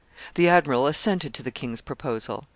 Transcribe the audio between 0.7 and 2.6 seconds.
assented to the king's proposal.